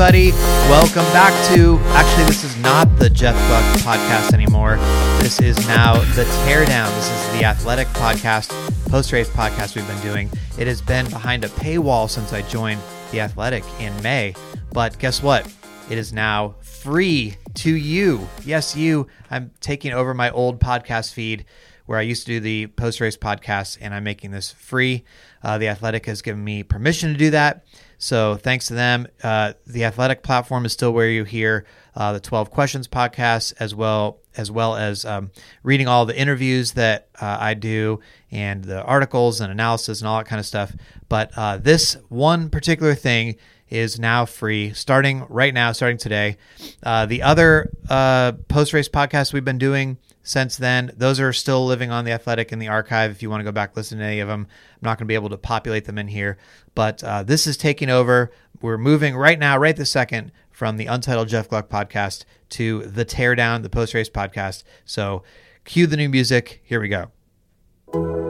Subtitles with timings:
[0.00, 0.30] everybody.
[0.70, 1.78] Welcome back to.
[1.88, 4.76] Actually, this is not the Jeff Gluck podcast anymore.
[5.20, 6.88] This is now the Teardown.
[6.94, 8.48] This is the athletic podcast,
[8.88, 10.30] post race podcast we've been doing.
[10.58, 12.80] It has been behind a paywall since I joined
[13.10, 14.34] the athletic in May.
[14.72, 15.52] But guess what?
[15.90, 18.26] It is now free to you.
[18.42, 19.06] Yes, you.
[19.30, 21.44] I'm taking over my old podcast feed
[21.84, 25.04] where I used to do the post race podcast, and I'm making this free.
[25.42, 27.66] Uh, the Athletic has given me permission to do that.
[28.00, 29.06] So thanks to them.
[29.22, 33.74] Uh, the Athletic platform is still where you hear uh, the 12 Questions podcast, as
[33.74, 35.30] well as well as um,
[35.62, 38.00] reading all the interviews that uh, I do
[38.30, 40.72] and the articles and analysis and all that kind of stuff.
[41.10, 43.36] But uh, this one particular thing
[43.68, 46.38] is now free, starting right now, starting today.
[46.82, 51.64] Uh, the other uh, post race podcasts we've been doing since then, those are still
[51.66, 53.10] living on the Athletic in the archive.
[53.10, 55.10] If you want to go back listen to any of them, I'm not going to
[55.10, 56.36] be able to populate them in here.
[56.74, 58.30] But uh, this is taking over.
[58.60, 63.04] We're moving right now, right this second, from the Untitled Jeff Gluck podcast to the
[63.04, 64.62] Teardown, the post race podcast.
[64.84, 65.22] So
[65.64, 66.60] cue the new music.
[66.64, 68.29] Here we go.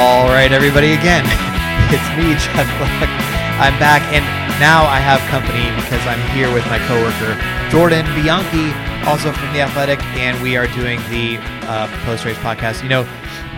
[0.00, 1.24] All right, everybody, again,
[1.92, 3.10] it's me, Jeff Gluck.
[3.60, 4.24] I'm back, and
[4.58, 7.36] now I have company because I'm here with my coworker,
[7.70, 8.72] Jordan Bianchi,
[9.06, 11.36] also from The Athletic, and we are doing the
[11.68, 12.82] uh, post race podcast.
[12.82, 13.06] You know,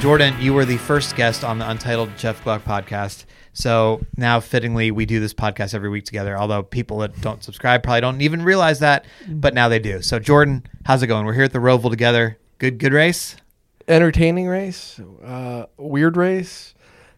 [0.00, 3.24] Jordan, you were the first guest on the Untitled Jeff Gluck podcast.
[3.52, 6.36] So now, fittingly, we do this podcast every week together.
[6.36, 10.02] Although people that don't subscribe probably don't even realize that, but now they do.
[10.02, 11.24] So, Jordan, how's it going?
[11.24, 12.36] We're here at the Roval together.
[12.58, 13.36] Good, good race.
[13.88, 16.74] Entertaining race, uh, weird race,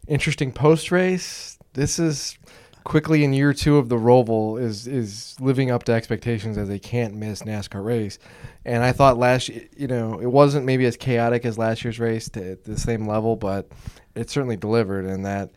[0.06, 1.58] interesting post race.
[1.75, 2.38] This is
[2.84, 6.78] quickly in year two of the Roval is is living up to expectations as a
[6.78, 8.19] can't miss NASCAR race.
[8.64, 12.28] And I thought last, you know, it wasn't maybe as chaotic as last year's race
[12.30, 13.69] to at the same level, but
[14.14, 15.06] it certainly delivered.
[15.06, 15.50] And that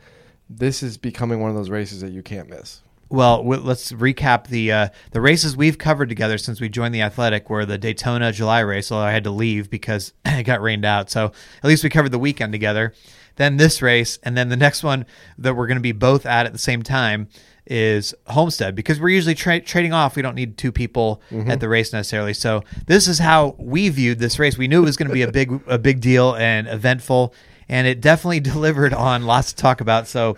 [0.49, 2.81] this is becoming one of those races that you can't miss.
[3.09, 7.01] Well, w- let's recap the uh, the races we've covered together since we joined the
[7.01, 7.49] Athletic.
[7.49, 11.09] Were the Daytona July race, although I had to leave because it got rained out.
[11.09, 12.93] So at least we covered the weekend together.
[13.37, 15.05] Then this race, and then the next one
[15.37, 17.27] that we're going to be both at at the same time
[17.69, 20.15] is Homestead because we're usually tra- trading off.
[20.15, 22.33] We don't need two people at the race necessarily.
[22.33, 24.57] So this is how we viewed this race.
[24.57, 27.33] We knew it was going to be a big a big deal and eventful,
[27.69, 30.07] and it definitely delivered on lots to talk about.
[30.07, 30.37] So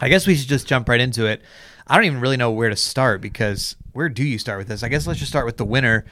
[0.00, 1.42] I guess we should just jump right into it.
[1.92, 4.82] I don't even really know where to start because where do you start with this?
[4.82, 6.06] I guess let's just start with the winner,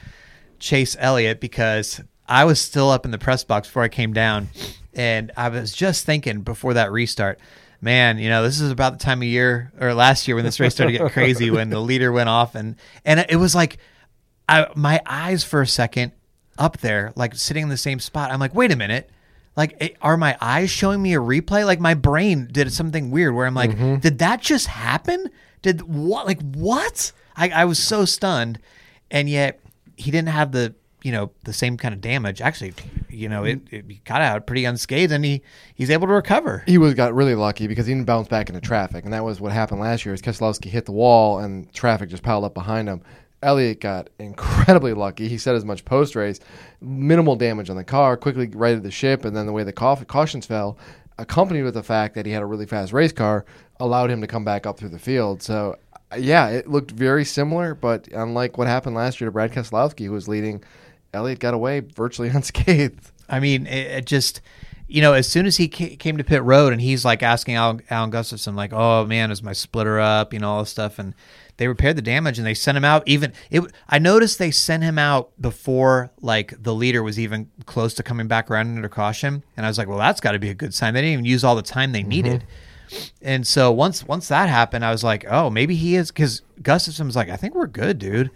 [0.59, 4.49] Chase Elliott, because I was still up in the press box before I came down,
[4.93, 7.39] and I was just thinking before that restart,
[7.81, 10.59] man, you know, this is about the time of year or last year when this
[10.59, 13.79] race started getting crazy when the leader went off, and and it was like,
[14.47, 16.11] I my eyes for a second
[16.59, 18.29] up there, like sitting in the same spot.
[18.29, 19.09] I'm like, wait a minute.
[19.57, 21.65] Like, eh, are my eyes showing me a replay?
[21.65, 25.29] Like, my brain did something weird where I'm like, did that just happen?
[25.61, 26.25] Did what?
[26.25, 27.11] Like, what?
[27.35, 28.59] I, I was so stunned.
[29.09, 29.59] And yet,
[29.97, 30.73] he didn't have the,
[31.03, 32.41] you know, the same kind of damage.
[32.41, 32.73] Actually,
[33.09, 35.41] you know, it, it got out pretty unscathed and he,
[35.75, 36.63] he's able to recover.
[36.65, 39.41] He was got really lucky because he didn't bounce back into traffic, and that was
[39.41, 40.13] what happened last year.
[40.13, 43.01] Is Keselowski hit the wall and traffic just piled up behind him.
[43.43, 45.27] Elliott got incredibly lucky.
[45.27, 46.39] He said as much post race,
[46.79, 50.45] minimal damage on the car, quickly righted the ship, and then the way the cautions
[50.45, 50.77] fell,
[51.17, 53.45] accompanied with the fact that he had a really fast race car,
[53.81, 55.41] allowed him to come back up through the field.
[55.41, 55.77] So,
[56.17, 60.11] yeah, it looked very similar, but unlike what happened last year to Brad Keselowski, who
[60.11, 60.63] was leading,
[61.13, 63.11] Elliott got away virtually unscathed.
[63.27, 64.41] I mean, it, it just,
[64.87, 67.55] you know, as soon as he ca- came to pit road and he's like asking
[67.55, 70.33] Alan, Alan Gustafson, like, oh man, is my splitter up?
[70.33, 70.99] You know, all this stuff.
[70.99, 71.15] And
[71.57, 73.03] they repaired the damage and they sent him out.
[73.07, 77.93] Even it, I noticed they sent him out before like the leader was even close
[77.95, 79.43] to coming back around under caution.
[79.55, 80.93] And I was like, well, that's got to be a good sign.
[80.93, 82.09] They didn't even use all the time they mm-hmm.
[82.09, 82.43] needed.
[83.21, 87.05] And so once once that happened, I was like, oh, maybe he is because Gustafson
[87.05, 88.31] was like, I think we're good, dude.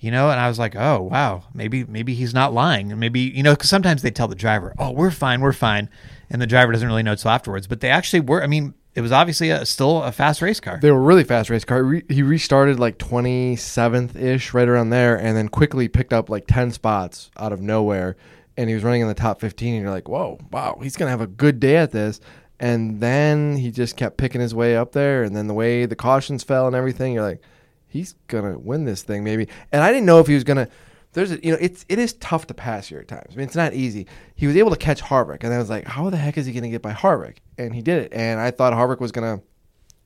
[0.00, 3.42] You know, and I was like, oh wow, maybe maybe he's not lying, maybe you
[3.42, 5.90] know, because sometimes they tell the driver, oh, we're fine, we're fine,
[6.30, 7.66] and the driver doesn't really know until afterwards.
[7.66, 8.42] But they actually were.
[8.42, 10.80] I mean, it was obviously a, still a fast race car.
[10.82, 11.84] They were really fast race car.
[11.84, 16.48] Re- he restarted like 27th ish, right around there, and then quickly picked up like
[16.48, 18.16] 10 spots out of nowhere.
[18.56, 19.74] And he was running in the top 15.
[19.74, 22.20] And you're like, whoa, wow, he's going to have a good day at this.
[22.60, 25.22] And then he just kept picking his way up there.
[25.22, 27.40] And then the way the cautions fell and everything, you're like,
[27.86, 29.48] he's going to win this thing, maybe.
[29.72, 30.68] And I didn't know if he was going to.
[31.12, 33.28] There's a, you know, it's it is tough to pass here at times.
[33.32, 34.06] I mean, it's not easy.
[34.34, 36.52] He was able to catch Harvick, and I was like, how the heck is he
[36.52, 37.36] going to get by Harvick?
[37.56, 38.12] And he did it.
[38.12, 39.44] And I thought Harvick was going to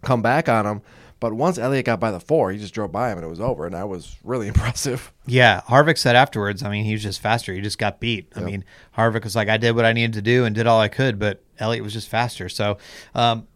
[0.03, 0.83] come back on him.
[1.19, 3.41] But once Elliott got by the four, he just drove by him and it was
[3.41, 5.13] over, and that was really impressive.
[5.27, 6.63] Yeah, Harvick said afterwards.
[6.63, 7.53] I mean, he was just faster.
[7.53, 8.33] He just got beat.
[8.35, 8.65] I mean,
[8.97, 11.19] Harvick was like, "I did what I needed to do and did all I could,"
[11.19, 12.49] but Elliott was just faster.
[12.49, 12.79] So,
[13.15, 13.47] um,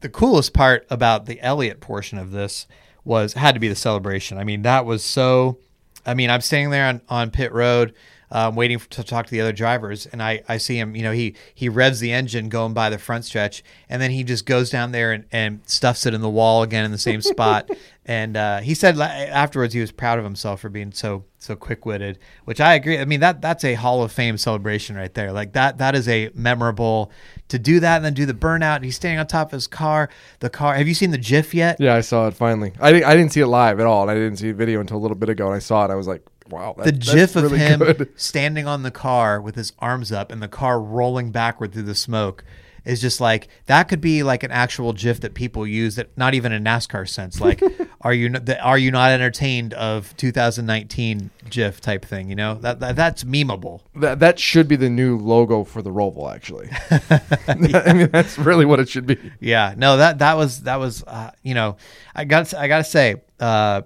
[0.00, 2.66] the coolest part about the Elliott portion of this
[3.04, 4.36] was had to be the celebration.
[4.36, 5.58] I mean, that was so.
[6.04, 7.92] I mean, I'm standing there on, on pit road,
[8.30, 10.94] um, waiting to talk to the other drivers, and I, I see him.
[10.94, 14.22] You know, he he revs the engine going by the front stretch, and then he
[14.24, 17.22] just goes down there and, and stuffs it in the wall again in the same
[17.22, 17.70] spot.
[18.08, 21.84] and uh, he said afterwards he was proud of himself for being so so quick
[21.84, 22.98] witted, which I agree.
[22.98, 25.32] I mean that that's a Hall of Fame celebration right there.
[25.32, 27.10] Like that that is a memorable
[27.48, 28.76] to do that and then do the burnout.
[28.76, 30.08] And he's standing on top of his car.
[30.38, 30.76] The car.
[30.76, 31.78] Have you seen the GIF yet?
[31.80, 32.72] Yeah, I saw it finally.
[32.80, 34.80] I didn't, I didn't see it live at all, and I didn't see a video
[34.80, 35.90] until a little bit ago, and I saw it.
[35.90, 38.12] I was like, wow, that, the gif of really him good.
[38.16, 41.94] standing on the car with his arms up and the car rolling backward through the
[41.96, 42.44] smoke
[42.86, 46.32] is just like that could be like an actual gif that people use that not
[46.34, 47.62] even in NASCAR sense like
[48.00, 52.80] are you the, are you not entertained of 2019 gif type thing you know that,
[52.80, 56.68] that that's memeable That that should be the new logo for the Roval, actually.
[57.48, 59.18] I mean, that's really what it should be.
[59.40, 61.76] yeah no that that was that was uh, you know
[62.14, 63.82] I got I got to say uh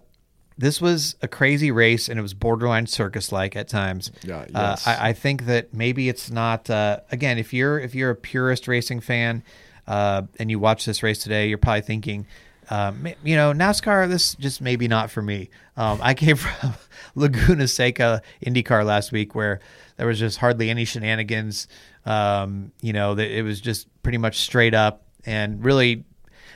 [0.61, 4.13] this was a crazy race and it was borderline circus like at times.
[4.23, 4.77] Yeah, Uh.
[4.85, 6.69] I, I think that maybe it's not.
[6.69, 9.43] Uh, again, if you're if you're a purist racing fan
[9.87, 12.27] uh, and you watch this race today, you're probably thinking,
[12.69, 14.07] um, you know, NASCAR.
[14.09, 15.49] This just maybe not for me.
[15.79, 16.75] Um, I came from
[17.15, 19.61] Laguna Seca IndyCar last week where
[19.97, 21.69] there was just hardly any shenanigans.
[22.05, 26.05] Um, you know, it was just pretty much straight up and really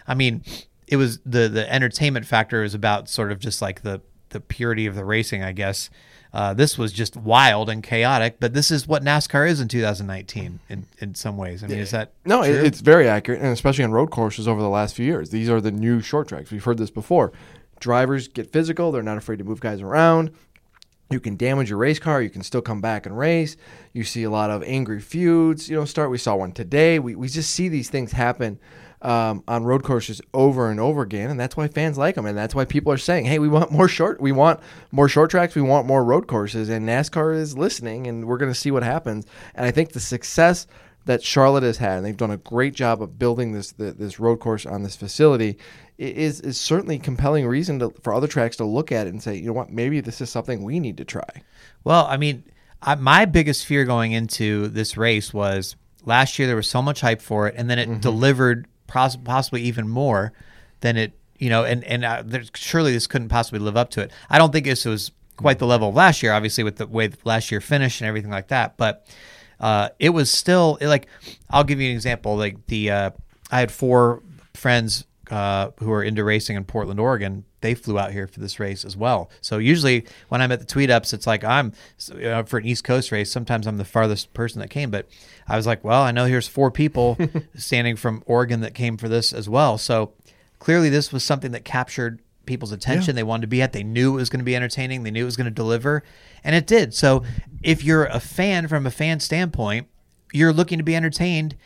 [0.07, 0.43] I mean,
[0.87, 4.01] it was the the entertainment factor is about sort of just like the
[4.31, 5.91] the purity of the racing, I guess.
[6.33, 10.59] Uh, this was just wild and chaotic, but this is what NASCAR is in 2019
[10.69, 11.63] in, in some ways.
[11.63, 12.53] I mean, is that No, true?
[12.53, 15.31] it's very accurate, and especially on road courses over the last few years.
[15.31, 16.51] These are the new short tracks.
[16.51, 17.33] We've heard this before.
[17.79, 20.33] Drivers get physical; they're not afraid to move guys around.
[21.11, 22.21] You can damage your race car.
[22.21, 23.57] You can still come back and race.
[23.93, 25.69] You see a lot of angry feuds.
[25.71, 26.11] You know, start.
[26.11, 26.99] We saw one today.
[26.99, 28.59] We we just see these things happen
[29.05, 32.37] um, on road courses over and over again, and that's why fans like them, and
[32.37, 34.21] that's why people are saying, "Hey, we want more short.
[34.21, 34.61] We want
[34.93, 35.55] more short tracks.
[35.55, 38.83] We want more road courses." And NASCAR is listening, and we're going to see what
[38.83, 39.27] happens.
[39.55, 40.67] And I think the success
[41.05, 44.19] that Charlotte has had, and they've done a great job of building this the, this
[44.19, 45.59] road course on this facility,
[45.99, 49.37] is is certainly compelling reason to, for other tracks to look at it and say,
[49.37, 51.43] you know what, maybe this is something we need to try.
[51.85, 52.45] Well, I mean,
[52.81, 57.03] I, my biggest fear going into this race was last year there was so much
[57.03, 60.33] hype for it, and then it delivered pos- possibly even more
[60.81, 64.01] than it, you know, and and uh, there's, surely this couldn't possibly live up to
[64.01, 64.11] it.
[64.31, 67.11] I don't think this was quite the level of last year, obviously with the way
[67.25, 69.07] last year finished and everything like that, but.
[69.61, 71.07] Uh, it was still it, like
[71.49, 72.37] I'll give you an example.
[72.37, 73.11] Like the uh,
[73.53, 74.21] I had four
[74.53, 77.45] friends uh, who are into racing in Portland, Oregon.
[77.65, 79.31] They flew out here for this race as well.
[79.41, 81.73] So usually when I'm at the tweet ups, it's like I'm
[82.15, 83.33] you know, for an East Coast race.
[83.33, 85.09] Sometimes I'm the farthest person that came, but
[85.49, 87.17] I was like, well, I know here's four people
[87.57, 89.79] standing from Oregon that came for this as well.
[89.79, 90.13] So
[90.59, 93.17] clearly this was something that captured people's attention.
[93.17, 93.73] They wanted to be at.
[93.73, 95.03] They knew it was going to be entertaining.
[95.03, 96.03] They knew it was going to deliver,
[96.45, 96.93] and it did.
[96.93, 97.25] So
[97.63, 99.89] if you're a fan from a fan standpoint,
[100.35, 101.57] you're looking to be entertained.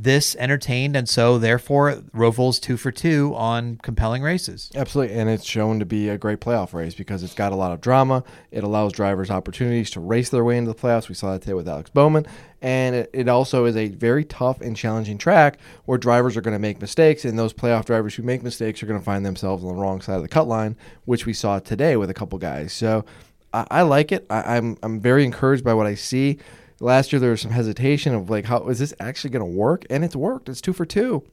[0.00, 4.70] This entertained, and so therefore Roval's two for two on compelling races.
[4.76, 7.72] Absolutely, and it's shown to be a great playoff race because it's got a lot
[7.72, 8.22] of drama.
[8.52, 11.08] It allows drivers opportunities to race their way into the playoffs.
[11.08, 12.26] We saw that today with Alex Bowman,
[12.62, 16.54] and it, it also is a very tough and challenging track where drivers are going
[16.54, 19.64] to make mistakes, and those playoff drivers who make mistakes are going to find themselves
[19.64, 20.76] on the wrong side of the cut line,
[21.06, 22.72] which we saw today with a couple guys.
[22.72, 23.04] So
[23.52, 24.26] I, I like it.
[24.30, 26.38] I, I'm I'm very encouraged by what I see.
[26.80, 29.84] Last year there was some hesitation of like, how is this actually going to work?
[29.90, 30.48] And it's worked.
[30.48, 31.24] It's two for two.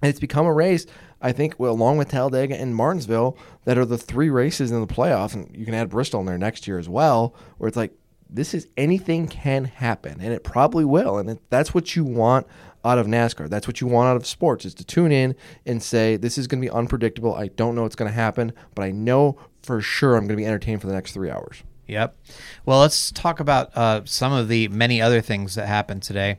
[0.00, 0.84] And it's become a race,
[1.20, 4.92] I think, well, along with Talladega and Martinsville, that are the three races in the
[4.92, 5.34] playoffs.
[5.34, 7.92] And you can add Bristol in there next year as well, where it's like,
[8.28, 11.18] this is anything can happen, and it probably will.
[11.18, 12.46] And it, that's what you want
[12.84, 13.48] out of NASCAR.
[13.48, 15.36] That's what you want out of sports is to tune in
[15.66, 17.34] and say, this is going to be unpredictable.
[17.34, 20.42] I don't know what's going to happen, but I know for sure I'm going to
[20.42, 21.62] be entertained for the next three hours.
[21.92, 22.16] Yep.
[22.64, 26.38] Well, let's talk about uh, some of the many other things that happened today.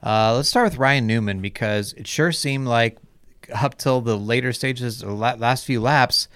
[0.00, 2.98] Uh, let's start with Ryan Newman because it sure seemed like
[3.52, 6.28] up till the later stages, last few laps,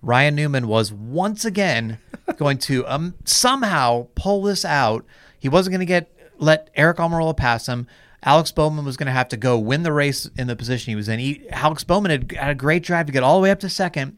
[0.00, 1.98] Ryan Newman was once again
[2.36, 5.04] going to um, somehow pull this out.
[5.38, 7.86] He wasn't going to get let Eric Almirola pass him.
[8.22, 10.96] Alex Bowman was going to have to go win the race in the position he
[10.96, 11.18] was in.
[11.18, 13.68] He, Alex Bowman had, had a great drive to get all the way up to
[13.68, 14.16] second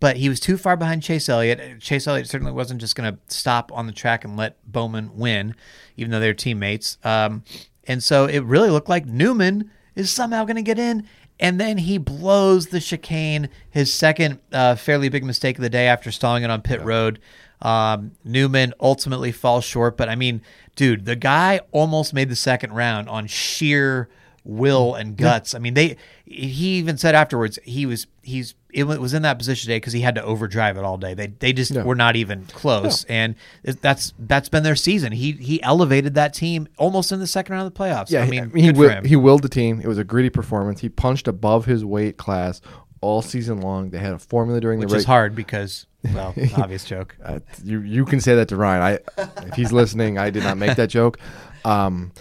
[0.00, 1.80] but he was too far behind Chase Elliott.
[1.80, 5.54] Chase Elliott certainly wasn't just going to stop on the track and let Bowman win,
[5.96, 6.98] even though they're teammates.
[7.04, 7.44] Um,
[7.86, 11.06] and so it really looked like Newman is somehow going to get in
[11.40, 13.48] and then he blows the chicane.
[13.70, 17.18] His second uh, fairly big mistake of the day after stalling it on pit road.
[17.62, 20.42] Um, Newman ultimately falls short, but I mean,
[20.76, 24.08] dude, the guy almost made the second round on sheer
[24.44, 25.54] will and guts.
[25.54, 25.96] I mean, they.
[26.24, 30.00] He even said afterwards he was he's it was in that position today because he
[30.00, 31.12] had to overdrive it all day.
[31.14, 31.82] They they just No.
[31.84, 35.10] were not even close, and that's that's been their season.
[35.12, 38.10] He he elevated that team almost in the second round of the playoffs.
[38.10, 39.80] Yeah, I mean, he for will, he willed the team.
[39.80, 40.80] It was a gritty performance.
[40.80, 42.60] He punched above his weight class
[43.00, 43.90] all season long.
[43.90, 45.00] They had a formula during which the race.
[45.02, 47.16] is hard because well, obvious joke.
[47.24, 49.00] Uh, you you can say that to Ryan.
[49.18, 51.18] I if he's listening, I did not make that joke.
[51.64, 52.12] Um,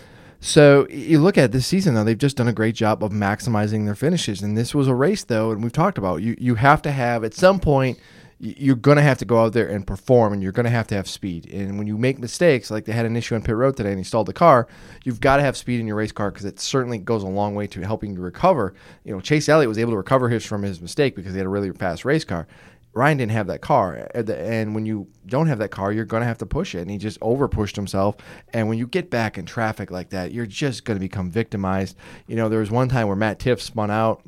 [0.41, 3.86] so you look at this season though; they've just done a great job of maximizing
[3.86, 4.41] their finishes.
[4.41, 6.36] And this was a race though, and we've talked about you.
[6.39, 8.00] You have to have at some point.
[8.41, 11.10] You're gonna have to go out there and perform, and you're gonna have to have
[11.10, 11.51] speed.
[11.51, 13.98] And when you make mistakes, like they had an issue on pit road today, and
[13.98, 14.65] he stalled the car,
[15.03, 17.53] you've got to have speed in your race car because it certainly goes a long
[17.53, 18.74] way to helping you recover.
[19.03, 21.48] You know, Chase Elliott was able to recover his from his mistake because he had
[21.48, 22.48] a really fast race car.
[22.93, 26.27] Ryan didn't have that car, and when you don't have that car, you're going to
[26.27, 26.81] have to push it.
[26.81, 28.15] And he just over pushed himself.
[28.51, 31.96] And when you get back in traffic like that, you're just going to become victimized.
[32.27, 34.24] You know, there was one time where Matt Tifft spun out,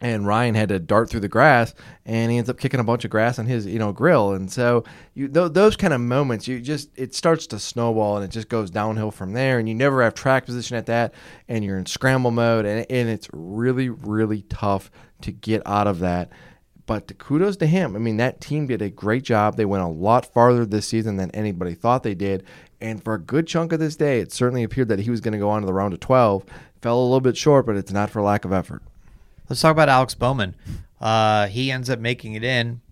[0.00, 1.72] and Ryan had to dart through the grass,
[2.04, 4.32] and he ends up kicking a bunch of grass on his, you know, grill.
[4.32, 4.84] And so
[5.14, 8.48] you th- those kind of moments, you just it starts to snowball, and it just
[8.48, 9.58] goes downhill from there.
[9.58, 11.14] And you never have track position at that,
[11.48, 14.90] and you're in scramble mode, and and it's really really tough
[15.22, 16.30] to get out of that.
[16.86, 17.96] But kudos to him.
[17.96, 19.56] I mean, that team did a great job.
[19.56, 22.44] They went a lot farther this season than anybody thought they did.
[22.80, 25.32] And for a good chunk of this day, it certainly appeared that he was going
[25.32, 26.44] to go on to the round of 12.
[26.82, 28.82] Fell a little bit short, but it's not for lack of effort.
[29.48, 30.54] Let's talk about Alex Bowman.
[31.00, 32.82] Uh, he ends up making it in,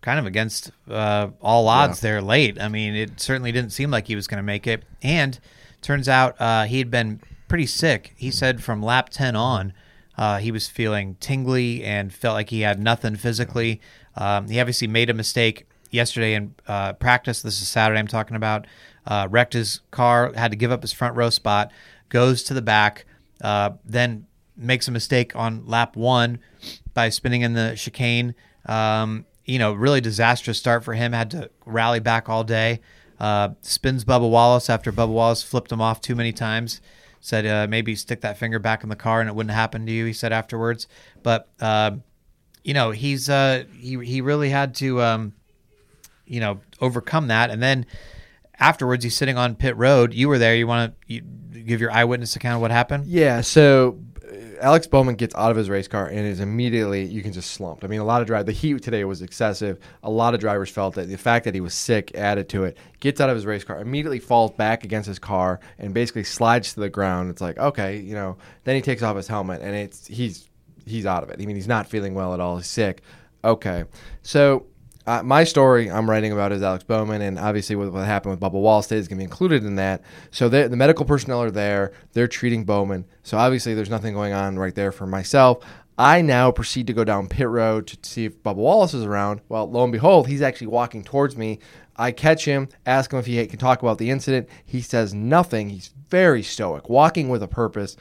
[0.00, 2.58] kind of against uh, all odds there late.
[2.60, 4.84] I mean, it certainly didn't seem like he was going to make it.
[5.02, 5.38] And
[5.82, 8.14] turns out uh, he had been pretty sick.
[8.16, 9.72] He said from lap 10 on,
[10.18, 13.80] uh, he was feeling tingly and felt like he had nothing physically.
[14.16, 17.40] Um, he obviously made a mistake yesterday in uh, practice.
[17.40, 18.66] This is Saturday I'm talking about.
[19.06, 21.70] Uh, wrecked his car, had to give up his front row spot,
[22.08, 23.06] goes to the back,
[23.42, 26.40] uh, then makes a mistake on lap one
[26.92, 28.34] by spinning in the chicane.
[28.66, 31.12] Um, you know, really disastrous start for him.
[31.12, 32.80] Had to rally back all day.
[33.20, 36.80] Uh, spins Bubba Wallace after Bubba Wallace flipped him off too many times.
[37.20, 39.92] Said uh, maybe stick that finger back in the car and it wouldn't happen to
[39.92, 40.04] you.
[40.04, 40.86] He said afterwards,
[41.22, 41.92] but uh,
[42.62, 45.32] you know he's uh, he he really had to um,
[46.26, 47.50] you know overcome that.
[47.50, 47.86] And then
[48.58, 50.14] afterwards, he's sitting on pit road.
[50.14, 50.54] You were there.
[50.54, 53.06] You want to give your eyewitness account of what happened?
[53.06, 53.98] Yeah, so
[54.60, 57.84] Alex Bowman gets out of his race car and is immediately you can just slumped.
[57.84, 59.78] I mean, a lot of drive the heat today was excessive.
[60.02, 62.76] A lot of drivers felt that the fact that he was sick added to it.
[63.00, 66.74] Gets out of his race car, immediately falls back against his car and basically slides
[66.74, 67.30] to the ground.
[67.30, 68.36] It's like okay, you know.
[68.64, 70.48] Then he takes off his helmet and it's he's
[70.86, 71.40] he's out of it.
[71.40, 72.56] I mean, he's not feeling well at all.
[72.56, 73.02] He's sick.
[73.44, 73.84] Okay,
[74.22, 74.66] so
[75.08, 78.40] uh, my story I'm writing about is Alex Bowman, and obviously what, what happened with
[78.40, 80.02] Bubba Wallace is going to be included in that.
[80.30, 83.06] So the the medical personnel are there; they're treating Bowman.
[83.22, 85.64] So obviously there's nothing going on right there for myself.
[85.96, 89.40] I now proceed to go down pit road to see if Bubba Wallace is around.
[89.48, 91.58] Well, lo and behold, he's actually walking towards me.
[91.96, 94.46] I catch him, ask him if he can talk about the incident.
[94.64, 95.70] He says nothing.
[95.70, 97.96] He's very stoic, walking with a purpose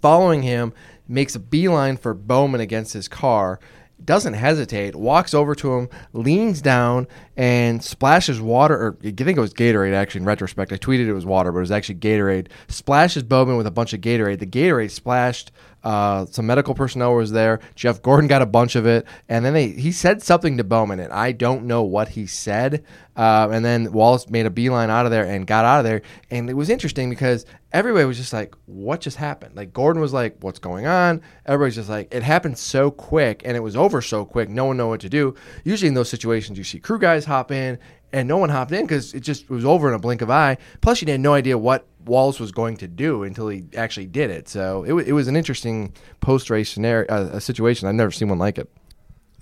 [0.00, 0.72] following him,
[1.08, 3.60] makes a beeline for Bowman against his car,
[4.04, 9.40] doesn't hesitate, walks over to him, leans down, and splashes water, or I think it
[9.40, 10.72] was Gatorade actually in retrospect.
[10.72, 12.48] I tweeted it was water, but it was actually Gatorade.
[12.68, 14.38] Splashes Bowman with a bunch of Gatorade.
[14.38, 15.50] The Gatorade splashed.
[15.86, 17.60] Uh, some medical personnel was there.
[17.76, 20.98] Jeff Gordon got a bunch of it, and then they, he said something to Bowman,
[20.98, 22.82] and I don't know what he said.
[23.14, 26.02] Uh, and then Wallace made a beeline out of there and got out of there,
[26.28, 30.12] and it was interesting because everybody was just like, "What just happened?" Like Gordon was
[30.12, 34.02] like, "What's going on?" Everybody's just like, "It happened so quick, and it was over
[34.02, 34.48] so quick.
[34.48, 37.52] No one know what to do." Usually in those situations, you see crew guys hop
[37.52, 37.78] in,
[38.12, 40.58] and no one hopped in because it just was over in a blink of eye.
[40.80, 44.30] Plus, you had no idea what Wallace was going to do until he actually did
[44.30, 44.48] it.
[44.48, 47.88] So it, wa- it was an interesting post race scenario, uh, a situation.
[47.88, 48.70] I've never seen one like it.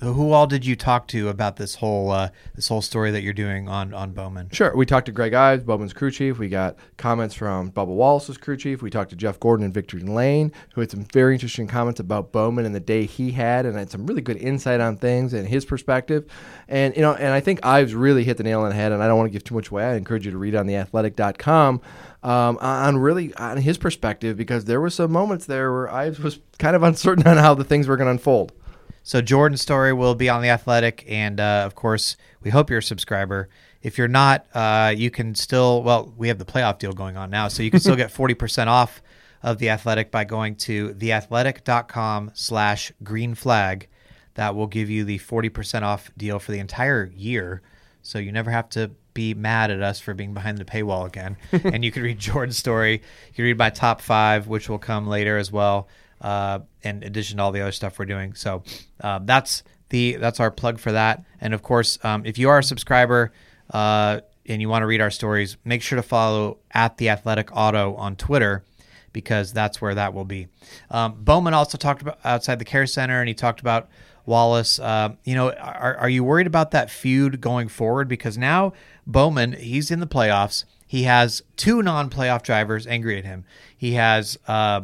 [0.00, 3.32] Who all did you talk to about this whole uh, this whole story that you're
[3.32, 4.50] doing on on Bowman?
[4.50, 4.74] Sure.
[4.76, 6.38] We talked to Greg Ives, Bowman's crew chief.
[6.38, 8.82] We got comments from Bubba Wallace's crew chief.
[8.82, 12.32] We talked to Jeff Gordon and Victor Lane, who had some very interesting comments about
[12.32, 15.46] Bowman and the day he had, and had some really good insight on things and
[15.46, 16.26] his perspective.
[16.66, 18.90] And you know, and I think Ives really hit the nail on the head.
[18.90, 19.84] And I don't want to give too much away.
[19.84, 21.80] I encourage you to read on theathletic.com
[22.24, 26.40] um, on really on his perspective because there were some moments there where Ives was
[26.58, 28.52] kind of uncertain on how the things were going to unfold.
[29.04, 32.80] So Jordan's story will be on the Athletic, and uh, of course, we hope you're
[32.80, 33.48] a subscriber.
[33.82, 35.82] If you're not, uh, you can still.
[35.82, 38.34] Well, we have the playoff deal going on now, so you can still get forty
[38.34, 39.02] percent off
[39.44, 43.88] of The Athletic by going to theathletic.com slash green flag.
[44.34, 47.62] That will give you the 40% off deal for the entire year.
[48.02, 51.36] So you never have to be mad at us for being behind the paywall again.
[51.52, 52.94] and you can read Jordan's story.
[52.94, 55.88] You can read my top five, which will come later as well,
[56.24, 58.34] uh, in addition to all the other stuff we're doing.
[58.34, 58.62] So
[59.00, 61.22] uh, that's the that's our plug for that.
[61.40, 63.32] And of course, um, if you are a subscriber
[63.70, 67.54] uh, and you want to read our stories, make sure to follow at the Athletic
[67.54, 68.64] Auto on Twitter
[69.12, 70.48] because that's where that will be.
[70.90, 73.88] Um, Bowman also talked about outside the care center, and he talked about
[74.24, 74.80] Wallace.
[74.80, 78.08] Uh, you know, are, are you worried about that feud going forward?
[78.08, 78.72] Because now
[79.06, 80.64] Bowman, he's in the playoffs.
[80.86, 83.44] He has two non-playoff drivers angry at him.
[83.76, 84.82] He has uh,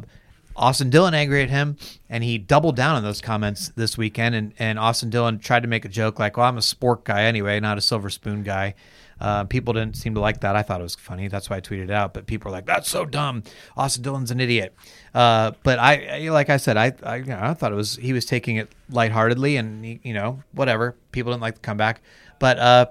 [0.56, 1.76] Austin Dillon angry at him,
[2.08, 4.34] and he doubled down on those comments this weekend.
[4.34, 7.24] And, and Austin Dillon tried to make a joke like, "Well, I'm a sport guy
[7.24, 8.74] anyway, not a silver spoon guy."
[9.20, 10.56] Uh, people didn't seem to like that.
[10.56, 11.28] I thought it was funny.
[11.28, 12.14] That's why I tweeted it out.
[12.14, 13.42] But people were like, "That's so dumb.
[13.76, 14.74] Austin Dillon's an idiot."
[15.14, 17.96] Uh, but I, I, like I said, I, I, you know, I thought it was
[17.96, 20.96] he was taking it lightheartedly, and he, you know, whatever.
[21.12, 22.02] People didn't like the comeback,
[22.38, 22.86] but uh,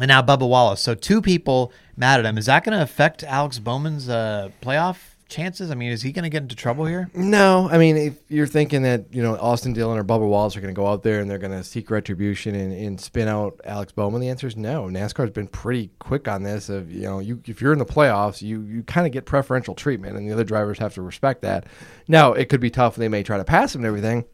[0.00, 0.80] and now Bubba Wallace.
[0.80, 2.38] So two people mad at him.
[2.38, 5.70] Is that going to affect Alex Bowman's uh, playoff chances?
[5.70, 7.10] I mean, is he going to get into trouble here?
[7.14, 10.60] No, I mean, if you're thinking that you know Austin Dillon or Bubba Wallace are
[10.60, 13.60] going to go out there and they're going to seek retribution and, and spin out
[13.64, 14.84] Alex Bowman, the answer is no.
[14.84, 16.68] NASCAR's been pretty quick on this.
[16.68, 19.74] Of you know, you if you're in the playoffs, you you kind of get preferential
[19.74, 21.66] treatment, and the other drivers have to respect that.
[22.08, 24.24] Now, it could be tough; they may try to pass him and everything.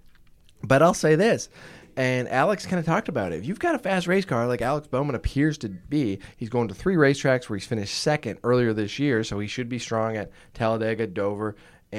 [0.63, 1.49] But I'll say this.
[1.97, 3.37] And Alex kind of talked about it.
[3.37, 6.69] If you've got a fast race car like Alex Bowman appears to be, he's going
[6.69, 10.17] to three racetracks where he's finished second earlier this year, so he should be strong
[10.17, 11.55] at Talladega, Dover,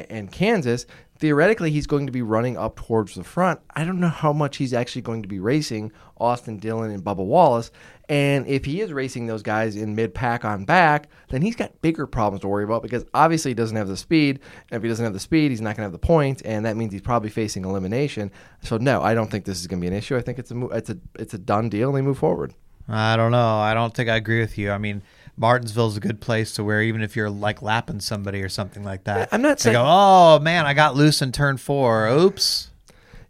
[0.09, 0.85] and, Kansas.
[1.17, 3.61] Theoretically, he's going to be running up towards the front.
[3.73, 7.25] I don't know how much he's actually going to be racing Austin Dillon and Bubba
[7.25, 7.71] Wallace.
[8.09, 11.81] And if he is racing those guys in mid pack on back, then he's got
[11.81, 14.41] bigger problems to worry about because obviously he doesn't have the speed.
[14.69, 16.65] And if he doesn't have the speed, he's not going to have the points, and
[16.65, 18.29] that means he's probably facing elimination.
[18.62, 20.17] So no, I don't think this is going to be an issue.
[20.17, 22.53] I think it's a it's a it's a done deal, and they move forward.
[22.88, 23.58] I don't know.
[23.58, 24.71] I don't think I agree with you.
[24.71, 25.01] I mean,
[25.38, 29.04] Martinsville's a good place to where even if you're like lapping somebody or something like
[29.04, 32.08] that, I'm not saying- go, "Oh man, I got loose in turn four.
[32.08, 32.69] Oops."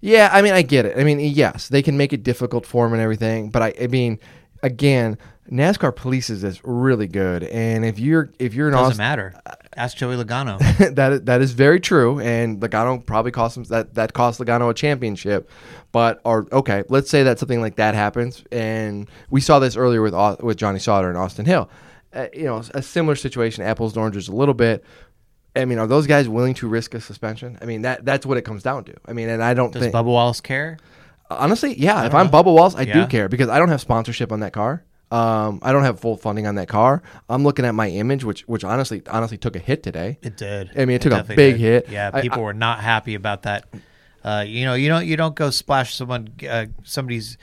[0.02, 1.00] Yeah, I mean, I get it.
[1.00, 3.88] I mean, yes, they can make it difficult for him and everything, but I, I
[3.88, 4.20] mean,
[4.62, 5.18] again,
[5.52, 9.34] NASCAR polices this really good, and if you're if you're an Doesn't Austin, matter.
[9.76, 10.58] Ask Joey Logano.
[10.96, 14.70] that is, that is very true, and Logano probably cost him that that cost Logano
[14.70, 15.50] a championship.
[15.92, 20.02] But or okay, let's say that something like that happens, and we saw this earlier
[20.02, 21.70] with with Johnny Sauter and Austin Hill.
[22.16, 24.84] Uh, you know, a similar situation, apples and oranges, a little bit.
[25.56, 27.58] I mean, are those guys willing to risk a suspension?
[27.62, 28.94] I mean, that that's what it comes down to.
[29.06, 30.78] I mean, and I don't Does think Bubba Wallace care?
[31.30, 32.06] honestly, yeah.
[32.06, 32.44] If don't I'm know.
[32.44, 33.02] Bubba Walls, I Yeah.
[33.02, 34.84] do care because I don't have sponsorship on that car.
[35.12, 37.04] Um, I don't have full funding on that car.
[37.30, 40.18] I'm looking at my image, which which honestly honestly took a hit today.
[40.22, 40.72] It did.
[40.78, 41.90] I mean, it took a definitely big hit.
[41.90, 43.66] Yeah, I- people were not happy about that.
[44.24, 47.38] Uh, you know, you don't you don't go splash someone uh, somebody's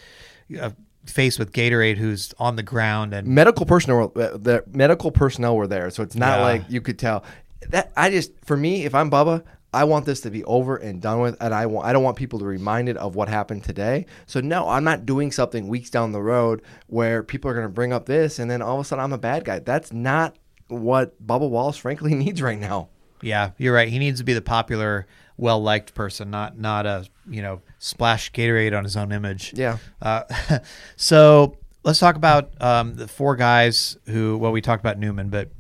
[0.60, 0.70] uh,
[1.06, 5.66] face with Gatorade who's on the ground and medical personnel uh, the medical personnel were
[5.66, 6.44] there so it's not Yeah.
[6.44, 7.24] like you could tell
[7.70, 9.42] that i just for me if i'm bubba
[9.74, 12.16] i want this to be over and done with and i want i don't want
[12.16, 15.90] people to be reminded of what happened today so no i'm not doing something weeks
[15.90, 18.80] down the road where people are going to bring up this and then all of
[18.80, 20.36] a sudden i'm a bad guy that's not
[20.68, 22.88] what bubba wallace frankly needs right now
[23.22, 23.88] Yeah, you're right.
[23.88, 25.06] He needs to be the popular,
[25.36, 29.52] well liked person, not not a you know splash Gatorade on his own image.
[29.56, 30.22] yeah Uh,
[30.96, 34.36] so let's talk about um, the four guys who.
[34.38, 35.50] Well, we talked about Newman, but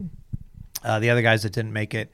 [0.84, 2.12] uh, the other guys that didn't make it.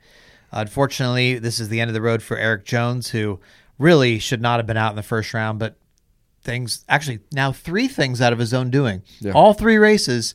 [0.53, 3.39] Unfortunately, this is the end of the road for Eric Jones, who
[3.79, 5.77] really should not have been out in the first round, but
[6.43, 9.03] things actually now three things out of his own doing.
[9.21, 9.33] Yeah.
[9.33, 10.35] All three races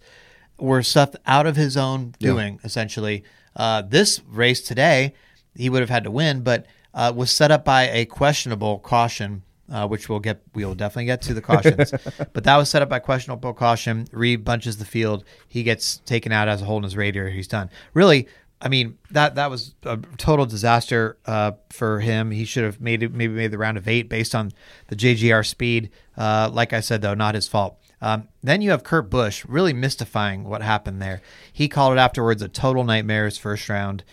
[0.59, 2.29] were stuff out of his own Yeah.
[2.31, 3.23] doing, essentially.
[3.55, 5.13] Uh, this race today,
[5.55, 9.43] he would have had to win, but uh, was set up by a questionable caution,
[9.71, 10.41] uh, which we'll get.
[10.53, 11.91] We will definitely get to the cautions,
[12.33, 14.07] but that was set up by questionable caution.
[14.11, 15.23] Reed bunches the field.
[15.47, 17.29] He gets taken out as a hole in his radiator.
[17.29, 17.69] He's done.
[17.93, 18.27] Really,
[18.61, 22.31] I mean that that was a total disaster uh, for him.
[22.31, 24.51] He should have made it, maybe made the round of eight based on
[24.87, 25.89] the JGR speed.
[26.15, 27.77] Uh, like I said, though, not his fault.
[28.03, 31.21] Um, then you have Kurt Busch really mystifying what happened there.
[31.53, 34.03] He called it afterwards a total nightmare his first round.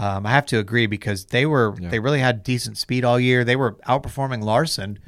[0.00, 3.44] Um, I have to agree because they were they really had decent speed all year.
[3.44, 4.98] They were outperforming Larson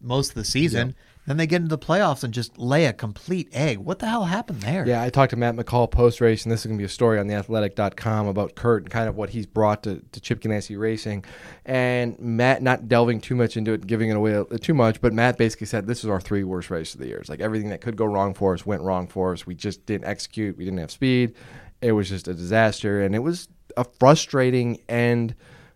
[0.00, 0.94] most of the season.
[1.26, 3.78] Then they get into the playoffs and just lay a complete egg.
[3.78, 4.86] What the hell happened there?
[4.86, 6.88] Yeah, I talked to Matt McCall post race, and this is going to be a
[6.88, 10.78] story on theathletic.com about Kurt and kind of what he's brought to, to Chip Ganassi
[10.78, 11.24] Racing.
[11.64, 15.36] And Matt, not delving too much into it, giving it away too much, but Matt
[15.36, 17.18] basically said this is our three worst races of the year.
[17.18, 19.44] It's like everything that could go wrong for us went wrong for us.
[19.44, 20.56] We just didn't execute.
[20.56, 21.34] We didn't have speed.
[21.82, 23.02] It was just a disaster.
[23.02, 25.34] And it was a frustrating end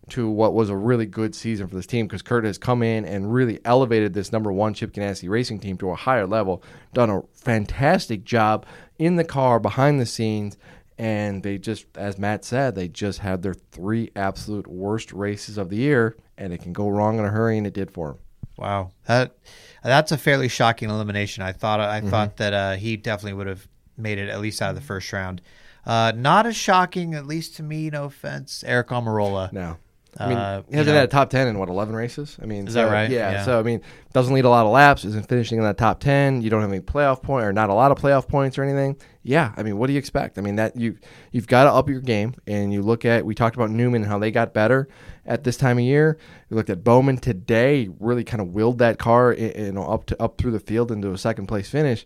[0.09, 3.05] to what was a really good season for this team because Kurt has come in
[3.05, 7.09] and really elevated this number one Chip Ganassi racing team to a higher level, done
[7.09, 8.65] a fantastic job
[8.99, 10.57] in the car, behind the scenes,
[10.97, 15.69] and they just, as Matt said, they just had their three absolute worst races of
[15.69, 18.17] the year, and it can go wrong in a hurry, and it did for them.
[18.57, 19.37] Wow, that
[19.83, 21.41] that's a fairly shocking elimination.
[21.41, 24.69] I thought I thought that uh, he definitely would have made it at least out
[24.69, 25.41] of the first round.
[25.85, 27.89] Uh, not as shocking, at least to me.
[27.89, 29.51] No offense, Eric Almirola.
[29.51, 29.77] No.
[30.17, 32.37] I mean, Uh, he hasn't had a top ten in what eleven races.
[32.41, 33.09] I mean, Is so, that right?
[33.09, 33.45] Yeah, Yeah.
[33.45, 35.05] So I mean, doesn't lead a lot of laps.
[35.05, 36.41] Isn't finishing in that top ten.
[36.41, 38.97] You don't have any playoff point or not a lot of playoff points or anything.
[39.23, 40.37] Yeah, I mean, what do you expect?
[40.37, 40.97] I mean, that you
[41.31, 42.35] you've got to up your game.
[42.45, 44.89] And you look at we talked about Newman and how they got better
[45.25, 46.17] at this time of year.
[46.49, 47.89] We looked at Bowman today.
[47.99, 51.13] Really kind of willed that car, you know, up to up through the field into
[51.13, 52.05] a second place finish.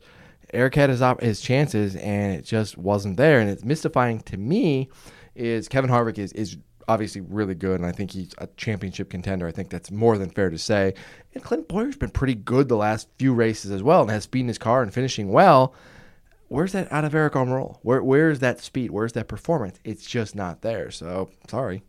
[0.55, 3.39] Eric had his op- his chances, and it just wasn't there.
[3.39, 4.89] And it's mystifying to me.
[5.35, 9.47] Is Kevin Harvick is is obviously really good, and I think he's a championship contender.
[9.47, 10.93] I think that's more than fair to say.
[11.33, 14.41] And Clint Bowyer's been pretty good the last few races as well, and has speed
[14.41, 15.73] in his car and finishing well.
[16.47, 17.77] Where's that out of Eric Almirola?
[17.81, 18.91] Where where's that speed?
[18.91, 19.79] Where's that performance?
[19.83, 20.91] It's just not there.
[20.91, 21.83] So sorry.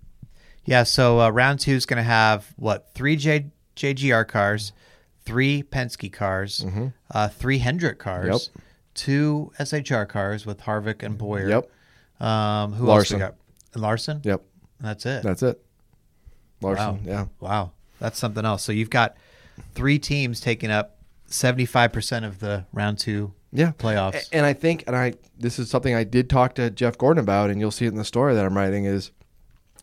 [0.64, 4.72] Yeah, so uh, round two is going to have what three J, JGR cars,
[5.26, 6.64] three Penske cars,
[7.10, 8.58] uh, three Hendrick cars, Mm-hmm.
[8.58, 8.64] Yep.
[8.94, 11.48] two SHR cars with Harvick and Bowyer.
[11.48, 11.70] Yep.
[12.26, 13.20] Um, who Larson.
[13.20, 13.34] else
[13.74, 13.80] we got?
[13.82, 14.20] Larson.
[14.24, 14.42] Yep.
[14.80, 15.22] That's it.
[15.22, 15.60] That's it.
[16.62, 16.86] Larson.
[16.86, 16.98] Wow.
[17.04, 17.24] Yeah.
[17.40, 18.62] Wow, that's something else.
[18.62, 19.16] So you've got
[19.74, 23.72] three teams taking up seventy-five percent of the round two Yeah.
[23.78, 24.28] playoffs.
[24.32, 27.50] And I think, and I this is something I did talk to Jeff Gordon about,
[27.50, 28.86] and you'll see it in the story that I'm writing.
[28.86, 29.10] Is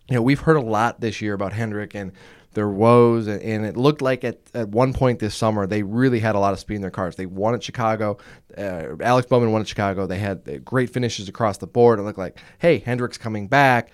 [0.10, 2.12] you know we've heard a lot this year about Hendrick and
[2.54, 6.36] their woes, and, it looked like at, at one point this summer they really had
[6.36, 7.16] a lot of speed in their cars.
[7.16, 8.18] They won at Chicago.
[8.58, 10.06] Uh, Alex Bowman won at Chicago.
[10.06, 12.00] They had uh, great finishes across the board.
[12.00, 13.92] It looked like, hey, Hendrick's coming back,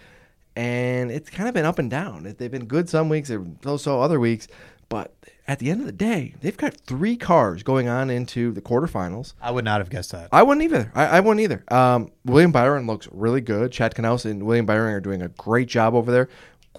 [0.56, 2.36] and it's kind of been up and down.
[2.38, 4.48] They've been good some weeks, they're so-so other weeks.
[4.90, 5.14] But
[5.48, 9.34] at the end of the day, they've got three cars going on into the quarterfinals.
[9.40, 10.30] I would not have guessed that.
[10.32, 10.92] I wouldn't either.
[10.96, 11.64] I, I wouldn't either.
[11.70, 13.72] Um, William Byron looks really good.
[13.72, 16.28] Chad Knaus and William Byron are doing a great job over there.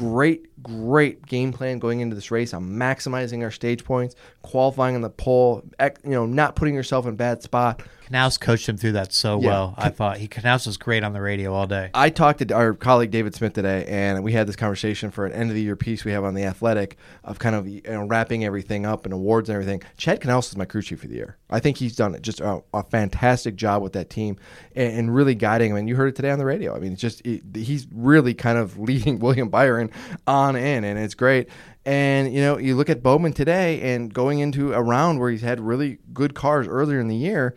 [0.00, 5.02] Great, great game plan going into this race on maximizing our stage points, qualifying on
[5.02, 7.82] the pole, you know, not putting yourself in bad spot.
[8.10, 9.46] Knaus coached him through that so Yeah.
[9.48, 9.74] well.
[9.78, 11.90] I thought he Knaus was great on the radio all day.
[11.94, 15.32] I talked to our colleague David Smith today, and we had this conversation for an
[15.32, 18.06] end of the year piece we have on the Athletic of kind of you know,
[18.06, 19.82] wrapping everything up and awards and everything.
[19.96, 21.36] Chad Knaus is my crew chief for the year.
[21.48, 24.36] I think he's done just a, a fantastic job with that team
[24.74, 25.78] and, and really guiding them.
[25.78, 26.74] And you heard it today on the radio.
[26.74, 29.90] I mean, it's just it, he's really kind of leading William Byron
[30.26, 31.48] on in, and it's great.
[31.86, 35.40] And you know, you look at Bowman today, and going into a round where he's
[35.42, 37.54] had really good cars earlier in the year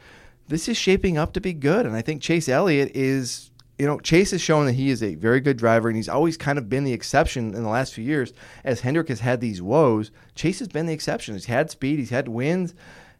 [0.47, 1.85] this is shaping up to be good.
[1.85, 5.15] And I think Chase Elliott is, you know, Chase has shown that he is a
[5.15, 8.03] very good driver, and he's always kind of been the exception in the last few
[8.03, 8.33] years.
[8.63, 11.33] As Hendrick has had these woes, Chase has been the exception.
[11.33, 12.73] He's had speed, he's had wins.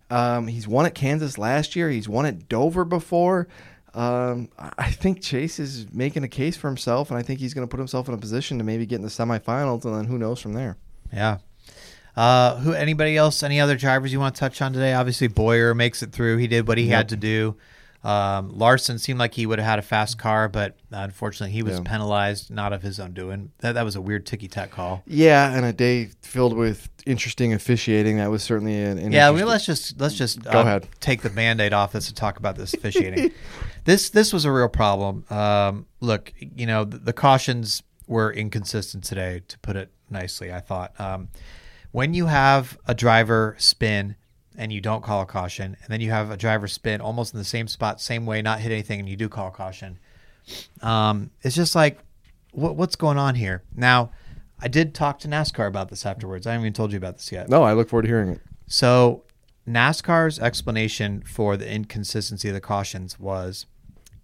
[0.10, 3.48] Um, he's won at Kansas last year, he's won at Dover before.
[3.94, 7.54] Um, I I think Chase is making a case for himself, and I think he's
[7.54, 10.06] going to put himself in a position to maybe get in the semifinals, and then
[10.06, 10.78] who knows from there.
[11.12, 11.38] Yeah.
[12.16, 12.74] Uh, who?
[12.74, 13.42] Anybody else?
[13.44, 14.94] Any other drivers you want to touch on today?
[14.94, 16.38] Obviously, Bowyer makes it through.
[16.38, 17.56] He did what he had to do.
[18.04, 21.78] Um, Larson seemed like he would have had a fast car, but unfortunately, he was
[21.78, 21.84] Yeah.
[21.86, 23.52] penalized, not of his own doing.
[23.60, 25.04] That that was a weird ticky tack call.
[25.08, 28.18] Yeah, and a day filled with interesting officiating.
[28.18, 30.88] That was certainly an, an Yeah, mean, let's just let's just Go uh, ahead.
[31.00, 33.32] take the band-aid off this and talk about this officiating.
[33.86, 35.24] this this was a real problem.
[35.30, 40.52] Um, look, you know, the, the cautions were inconsistent today, to put it nicely.
[40.52, 41.30] I thought um,
[41.94, 44.16] when you have a driver spin
[44.58, 47.40] and you don't call a caution, and then you have a driver spin almost in
[47.40, 50.00] the same spot, same way, not hit anything, and you do call a caution.
[50.82, 52.00] Um, it's just like,
[52.52, 53.64] what, what's going on here?
[53.76, 54.12] Now,
[54.60, 56.48] I did talk to NASCAR about this afterwards.
[56.48, 57.48] I haven't even told you about this yet.
[57.48, 58.42] No, I look forward to hearing it.
[58.68, 59.24] So,
[59.68, 63.68] NASCAR's explanation for the inconsistency of the cautions was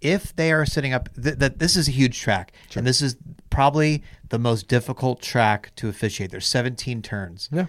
[0.02, 3.18] if they are sitting up, th- that this is a huge track, and this is
[3.50, 6.32] probably the most difficult track to officiate.
[6.32, 7.50] There's 17 turns.
[7.52, 7.66] Yeah.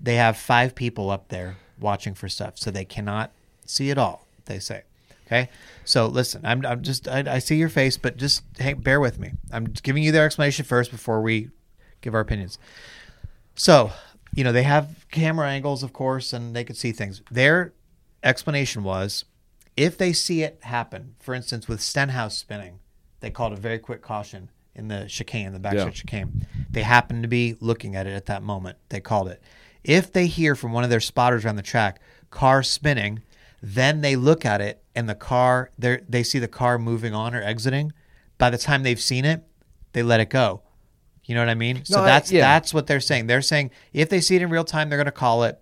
[0.00, 3.32] They have five people up there watching for stuff, so they cannot
[3.66, 4.26] see it all.
[4.46, 4.82] They say.
[5.26, 5.48] Okay,
[5.86, 9.18] so listen, I'm, I'm just I, I see your face, but just hey, bear with
[9.18, 9.32] me.
[9.50, 11.48] I'm giving you their explanation first before we
[12.02, 12.58] give our opinions.
[13.54, 13.90] So,
[14.34, 17.22] you know, they have camera angles, of course, and they could see things.
[17.30, 17.72] Their
[18.22, 19.24] explanation was
[19.76, 22.78] if they see it happen, for instance, with Stenhouse spinning,
[23.20, 25.90] they called a very quick caution in the chicane, the backside Yeah.
[25.90, 26.46] chicane.
[26.70, 28.78] They happened to be looking at it at that moment.
[28.88, 29.42] They called it.
[29.82, 33.22] If they hear from one of their spotters around the track, car spinning,
[33.62, 37.34] then they look at it and the car, they they see the car moving on
[37.34, 37.92] or exiting.
[38.38, 39.42] By the time they've seen it,
[39.92, 40.62] they let it go.
[41.24, 41.84] You know what I mean?
[41.84, 42.40] So No, I- that's yeah.
[42.42, 43.26] that's what they're saying.
[43.26, 45.60] They're saying if they see it in real time, they're going to call it.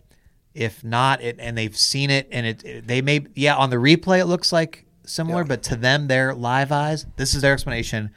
[0.55, 3.77] If not, it, and they've seen it, and it, it- they may yeah on the
[3.77, 8.11] replay it looks like similar, but to them, their live eyes, this is their explanation.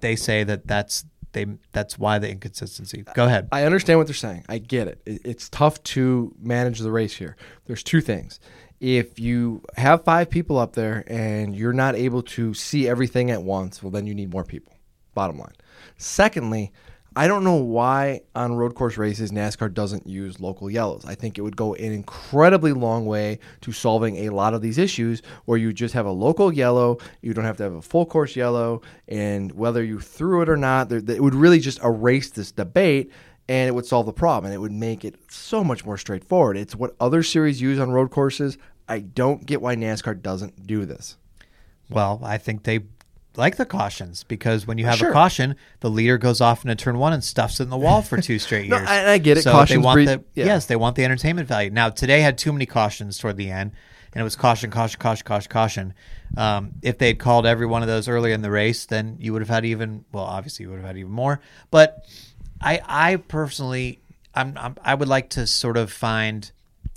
[0.00, 3.04] They say that that's they that's why the inconsistency.
[3.14, 3.48] Go ahead.
[3.52, 4.44] I understand what they're saying.
[4.48, 4.88] I get.
[4.88, 7.36] It- It's tough to manage the race here.
[7.66, 8.38] There's two things.
[8.80, 13.42] If you have five people up there and you're not able to see everything at
[13.42, 14.72] once, well, then you need more people.
[15.14, 15.52] Bottom line.
[15.96, 16.72] Secondly,
[17.14, 21.04] I don't know why on road course races NASCAR doesn't use local yellows.
[21.04, 24.78] I think it would go an incredibly long way to solving a lot of these
[24.78, 28.06] issues where you just have a local yellow, you don't have to have a full
[28.06, 32.50] course yellow, and whether you threw it or not, it would really just erase this
[32.50, 33.10] debate
[33.48, 36.56] and it would solve the problem and it would make it so much more straightforward.
[36.56, 38.56] It's what other series use on road courses.
[38.88, 41.18] I don't get why NASCAR doesn't do this.
[41.90, 42.80] Well, I think they
[43.36, 45.10] like the cautions because when you have Sure.
[45.10, 48.02] a caution, the leader goes off into turn one and stuffs it in the wall
[48.02, 48.88] for two straight No, years.
[48.88, 49.42] I- I get it.
[49.42, 50.46] So they Cautions want breed- the yeah.
[50.46, 51.70] yes, they want the entertainment value.
[51.70, 53.72] Now today had too many cautions toward the end,
[54.12, 55.94] and it was caution, caution, caution, caution, caution.
[56.36, 59.32] Um, if they had called every one of those earlier in the race, then you
[59.32, 61.40] would have had even well, obviously you would have had even more.
[61.70, 62.04] But
[62.60, 64.00] I, I personally,
[64.34, 66.50] I'm, I'm I would like to sort of find.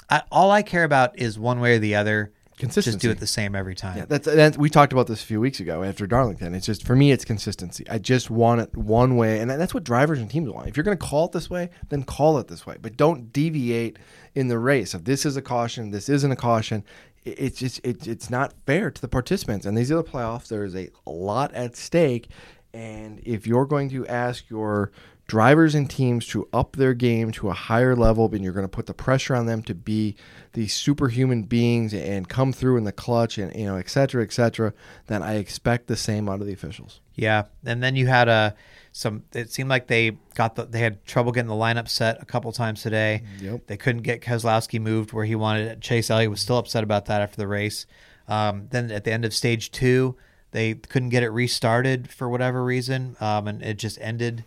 [0.10, 2.32] I, all I care about is one way or the other.
[2.56, 3.08] Just Consistency.
[3.08, 3.98] do it the same every time.
[3.98, 6.56] Yeah, that's, that's we talked about this a few weeks ago after Darlington.
[6.56, 7.86] It's just for me, it's consistency.
[7.90, 10.70] I just want it one way, and that's what drivers and teams want.
[10.70, 13.34] If you're going to call it this way, then call it this way, but don't
[13.34, 14.00] deviate
[14.36, 14.94] in the race.
[14.94, 16.86] If this is a caution, this isn't a caution.
[17.26, 19.66] It's just it, it's not fair to the participants.
[19.66, 20.48] And these are the playoffs.
[20.48, 22.30] There is a lot at stake,
[22.74, 24.94] and if you're going to ask your
[25.28, 28.68] drivers and teams to up their game to a higher level, and you're going to
[28.68, 30.16] put the pressure on them to be
[30.54, 34.32] these superhuman beings and come through in the clutch and you know et cetera et
[34.32, 34.74] cetera
[35.08, 38.56] then i expect the same out of the officials Yeah, and then you had a
[38.92, 39.24] some.
[39.34, 42.52] It seemed like they got the they had trouble getting the lineup set a couple
[42.54, 43.24] times today.
[43.42, 43.68] Yep.
[43.68, 45.82] They couldn't get Keselowski moved where he wanted it.
[45.82, 47.86] Chase Elliott was still upset about that after the race.
[48.28, 50.16] Um, then at the end of stage two,
[50.52, 54.46] they couldn't get it restarted for whatever reason, um, and it just ended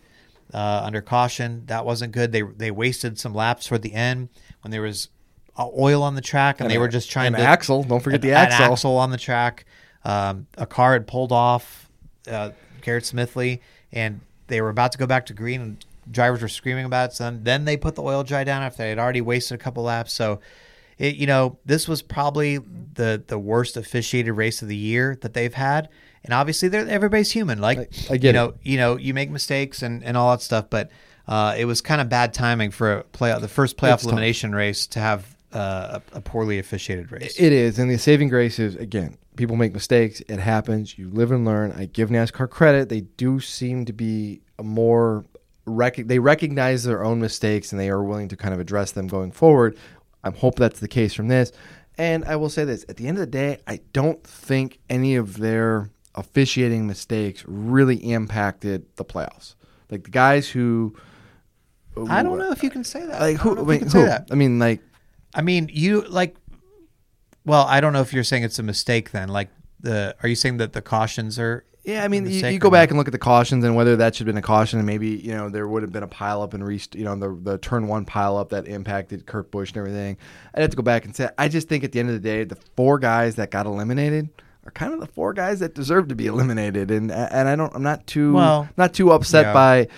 [0.54, 1.64] uh, under caution.
[1.66, 2.32] That wasn't good.
[2.32, 4.28] They they wasted some laps toward the end
[4.62, 5.08] when there was
[5.56, 7.82] uh, oil on the track, and, And they a- were just trying to axle.
[7.82, 8.72] Don't forget an- the an axle.
[8.72, 9.64] axle on the track.
[10.04, 11.90] Um, a car had pulled off
[12.30, 12.50] uh,
[12.82, 13.60] Garrett Smithley,
[13.92, 17.14] and they were about to go back to green, and drivers were screaming about it.
[17.14, 19.62] So then, then they put the oil dry down after they had already wasted a
[19.62, 20.12] couple laps.
[20.12, 20.40] So,
[20.96, 25.34] it, you know, this was probably the the worst officiated race of the year that
[25.34, 25.88] they've had.
[26.24, 27.60] And obviously, they're, everybody's human.
[27.60, 28.32] Like I- I you it.
[28.32, 30.90] know, you know, you make mistakes and, and all that stuff, but
[31.26, 34.12] uh, it was kind of bad timing for a play the first playoff It's tough.
[34.12, 37.38] elimination race to have uh, a, a poorly officiated race.
[37.38, 41.32] it is and the saving grace is again people make mistakes it happens you live
[41.32, 45.24] and learn i give nascar credit they do seem to be a more
[45.64, 49.06] rec- they recognize their own mistakes and they are willing to kind of address them
[49.06, 49.74] going forward
[50.22, 51.50] i hope that's the case from this
[51.96, 55.16] and i will say this at the end of the day i don't think any
[55.16, 59.54] of their officiating mistakes really impacted the playoffs
[59.90, 60.94] like the guys who
[62.08, 63.20] I don't know if you can say that.
[63.20, 64.28] like I who if wait, can say that.
[64.30, 64.80] i mean like
[65.34, 66.36] I mean, you like.
[67.44, 69.10] Well, I don't know if you're saying it's a mistake.
[69.10, 69.48] Then, like
[69.80, 71.64] the, are you saying that the cautions are?
[71.84, 74.14] Yeah, I mean, you, you go back and look at the cautions and whether that
[74.14, 76.52] should have been a caution, and maybe you know there would have been a pileup
[76.52, 80.18] and rest, you know, the the turn one pileup that impacted Kurt Busch and everything.
[80.54, 82.20] I'd have to go back and say, I just think at the end of the
[82.20, 84.28] day, the four guys that got eliminated
[84.68, 87.74] are kind of the four guys that deserve to be eliminated, and and I don't,
[87.74, 89.52] I'm not too Well, not too upset yeah.
[89.52, 89.88] by.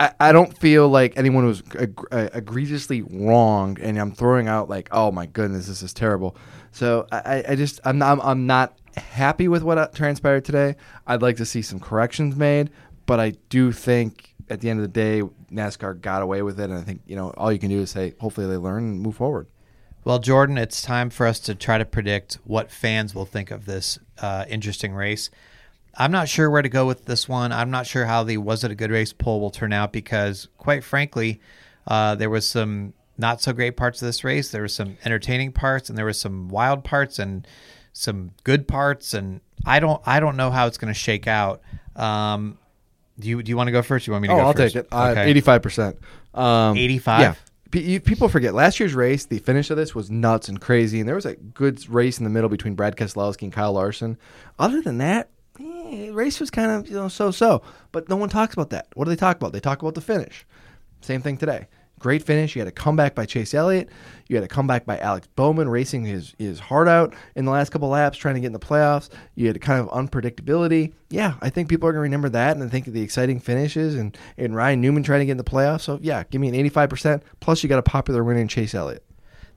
[0.00, 4.88] I, I don't feel like anyone was uh, egregiously wronged, and I'm throwing out like,
[4.92, 6.36] oh my goodness, this is terrible.
[6.72, 10.76] So I, I- I just I'm not, I'm not happy with what uh, transpired today.
[11.06, 12.70] I'd like to see some corrections made,
[13.06, 16.64] but I do think at the end of the day, NASCAR got away with it,
[16.70, 19.00] and I think you know all you can do is say hopefully they learn and
[19.00, 19.46] move forward.
[20.06, 23.66] Well, Jordan, it's time for us to try to predict what fans will think of
[23.66, 25.30] this uh, interesting race.
[25.96, 27.50] I'm not sure where to go with this one.
[27.50, 30.46] I'm not sure how the was it a good race poll will turn out because,
[30.58, 31.40] quite frankly,
[31.88, 34.52] uh, there was some not so great parts of this race.
[34.52, 37.44] There were some entertaining parts, and there were some wild parts, and
[37.92, 39.12] some good parts.
[39.12, 41.62] And I don't, I don't know how it's going to shake out.
[41.96, 42.58] Um,
[43.18, 44.06] do you, do you want to go first?
[44.06, 44.74] You want me to Oh, go I'll first?
[44.74, 44.94] take it.
[44.94, 45.24] Okay.
[45.30, 45.98] Eighty-five percent.
[46.32, 47.42] Um, 85?
[47.70, 49.26] People forget last year's race.
[49.26, 52.24] The finish of this was nuts and crazy, and there was a good race in
[52.24, 54.16] the middle between Brad Keselowski and Kyle Larson.
[54.58, 57.62] Other than that, eh, race was kind of you know so-so.
[57.92, 58.88] But no one talks about that.
[58.94, 59.52] What do they talk about?
[59.52, 60.46] They talk about the finish.
[61.00, 61.66] Same thing today.
[62.06, 62.54] Great finish.
[62.54, 63.88] You had a comeback by Chase Elliott.
[64.28, 67.70] You had a comeback by Alex Bowman racing his, his heart out in the last
[67.70, 69.08] couple laps, trying to get in the playoffs.
[69.34, 70.92] You had a kind of unpredictability.
[71.10, 73.96] Yeah, I think people are going to remember that and think of the exciting finishes
[73.96, 75.80] and, and Ryan Newman trying to get in the playoffs.
[75.80, 77.22] So, yeah, give me an 85%.
[77.40, 79.04] Plus, you got a popular winner in Chase Elliott.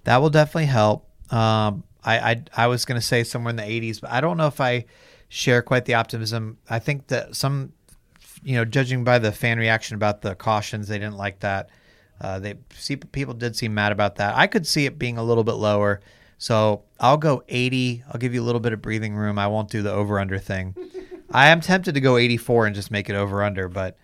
[0.06, 1.08] That will definitely help.
[1.32, 4.38] Um, I, I, I was going to say somewhere in the 80s, but I don't
[4.38, 4.86] know if I
[5.28, 6.58] share quite the optimism.
[6.68, 7.74] I think that some,
[8.42, 11.70] you know, judging by the fan reaction about the cautions, they didn't like that.
[12.22, 14.36] Uh, they see people did seem mad about that.
[14.36, 16.02] I could see it being a little bit lower.
[16.38, 18.04] So I'll go 80.
[18.08, 19.38] I'll give you a little bit of breathing room.
[19.38, 20.76] I won't do the over under thing.
[21.32, 23.98] I am tempted to go 84 and just make it over under, but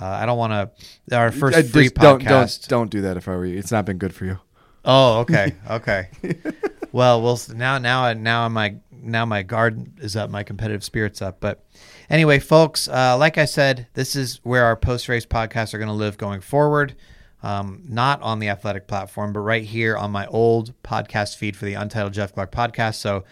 [0.00, 1.16] uh, I don't want to.
[1.16, 2.68] Our first free just don't, podcast.
[2.68, 3.58] don't, don't do that if I were you.
[3.58, 4.38] It's not been good for you.
[4.84, 6.08] Oh, okay, okay.
[6.92, 11.40] well, we'll now now now my now my guard is up, my competitive spirits up.
[11.40, 11.64] But
[12.08, 15.88] anyway, folks, uh, like I said, this is where our post race podcasts are going
[15.88, 16.94] to live going forward.
[17.42, 21.64] Um, not on the athletic platform, but right here on my old podcast feed for
[21.64, 22.96] the Untitled Jeff Gluck podcast.
[22.96, 23.24] So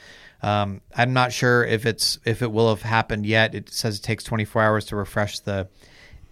[0.43, 3.55] um, I'm not sure if it's if it will have happened yet.
[3.55, 5.69] It says it takes 24 hours to refresh the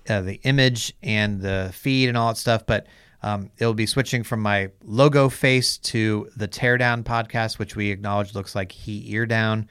[0.09, 2.87] uh, the image and the feed and all that stuff, but
[3.23, 8.35] um, it'll be switching from my logo face to the Teardown podcast, which we acknowledge
[8.35, 9.69] looks like he ear down.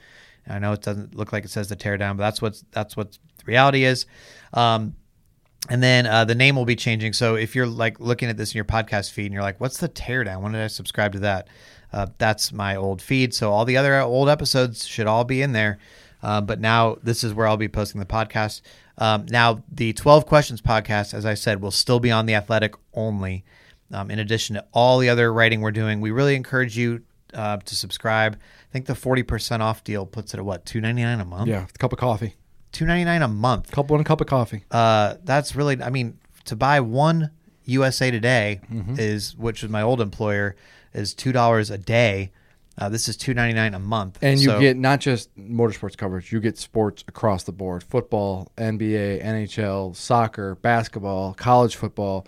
[0.48, 3.18] I know it doesn't look like it says the Teardown, but that's what's that's what
[3.46, 4.06] reality is.
[4.52, 4.94] Um,
[5.68, 7.12] and then uh, the name will be changing.
[7.12, 9.78] So if you're like looking at this in your podcast feed and you're like, "What's
[9.78, 10.40] the Teardown?
[10.42, 11.48] When did I subscribe to that?"
[11.92, 13.34] Uh, that's my old feed.
[13.34, 15.78] So all the other old episodes should all be in there.
[16.22, 18.60] Uh, but now this is where I'll be posting the podcast.
[18.98, 22.74] Um, now the 12 questions podcast, as I said, will still be on the Athletic
[22.94, 23.44] only.
[23.92, 27.02] Um, in addition to all the other writing we're doing, we really encourage you
[27.34, 28.34] uh, to subscribe.
[28.34, 31.48] I think the 40% off deal puts it at what 2.99 a month.
[31.48, 32.34] Yeah, a cup of coffee.
[32.78, 33.70] 2.99 a month.
[33.70, 34.64] Cup one cup of coffee.
[34.70, 37.30] Uh, that's really, I mean, to buy one
[37.64, 38.94] USA Today Mm-hmm.
[38.98, 40.54] is, which is my old employer,
[40.92, 42.30] is two dollars a day.
[42.78, 46.30] Uh, this is two ninety nine a month, And you get not just motorsports coverage,
[46.30, 52.26] you get sports across the board football, NBA, NHL, soccer, basketball, college football.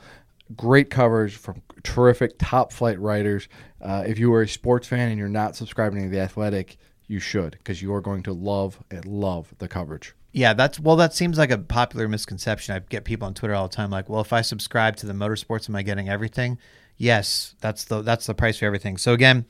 [0.56, 3.46] Great coverage from terrific top flight writers.
[3.82, 7.20] Uh, if you are a sports fan and you're not subscribing to The Athletic, you
[7.20, 10.14] should because you are going to love and love the coverage.
[10.38, 10.94] Yeah, that's well.
[10.94, 12.72] That seems like a popular misconception.
[12.72, 15.12] I get people on Twitter all the time, like, "Well, if I subscribe to the
[15.12, 16.58] motorsports, am I getting everything?"
[16.96, 18.98] Yes, that's the that's the price for everything.
[18.98, 19.46] So again,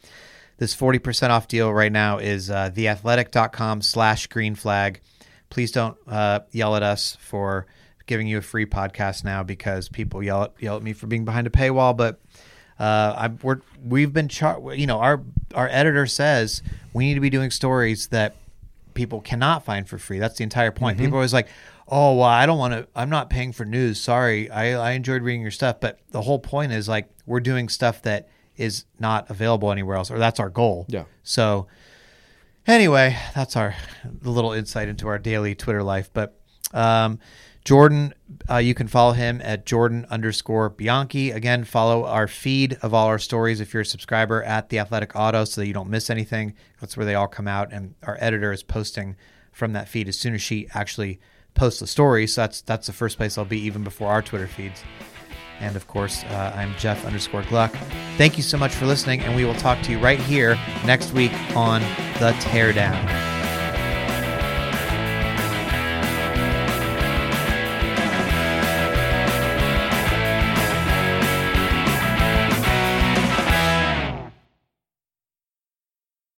[0.57, 5.03] this forty percent off deal right now is uh, theathletic.com slash green flag.
[5.51, 7.67] Please don't uh, yell at us for
[8.07, 11.27] giving you a free podcast now because people yell at yell at me for being
[11.27, 12.19] behind a paywall, but.
[12.81, 15.21] Uh, I, we're we've been char- you know our
[15.53, 18.37] our editor says we need to be doing stories that
[18.99, 20.19] people cannot find for free.
[20.19, 20.99] That's the entire point.
[20.99, 21.47] People are always like,
[21.87, 22.89] "Oh, well, I don't want to.
[22.97, 24.01] I'm not paying for news.
[24.01, 27.69] Sorry, I I enjoyed reading your stuff." But the whole point is like we're doing
[27.69, 30.85] stuff that is not available anywhere else, or that's our goal.
[30.89, 31.05] Yeah.
[31.23, 31.69] So
[32.67, 33.77] anyway, that's our
[34.23, 36.11] little insight into our daily Twitter life.
[36.13, 36.37] But
[36.75, 37.21] um,
[37.69, 38.15] Jordan,
[38.49, 41.33] uh, you can follow him at Jordan underscore Bianchi.
[41.33, 45.15] Again, follow our feed of all our stories if you're a subscriber at the Athletic
[45.15, 46.55] Auto so that you don't miss anything.
[46.81, 49.17] That's where they all come out, and our editor is posting
[49.53, 51.21] from that feed as soon as she actually
[51.53, 52.27] posts the story.
[52.27, 54.83] So that's that's the first place I'll be even before our Twitter feeds.
[55.61, 57.73] And of course, uh, I'm Jeff underscore Gluck.
[58.17, 61.13] Thank you so much for listening, and we will talk to you right here next
[61.13, 61.83] week on
[62.19, 63.38] The Teardown.